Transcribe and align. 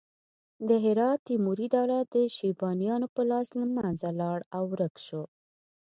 د 0.67 0.69
هرات 0.85 1.19
تیموري 1.29 1.67
دولت 1.77 2.05
د 2.15 2.17
شیبانیانو 2.37 3.07
په 3.15 3.21
لاس 3.31 3.47
له 3.59 3.65
منځه 3.75 4.09
لاړ 4.21 4.39
او 4.55 4.63
ورک 4.71 4.95
شو. 5.05 5.23